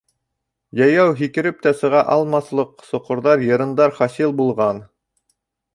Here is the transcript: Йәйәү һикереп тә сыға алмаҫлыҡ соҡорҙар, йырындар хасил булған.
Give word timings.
Йәйәү 0.79 1.11
һикереп 1.19 1.59
тә 1.67 1.75
сыға 1.81 2.01
алмаҫлыҡ 2.15 2.73
соҡорҙар, 2.89 3.47
йырындар 3.51 3.95
хасил 4.01 4.35
булған. 4.43 4.83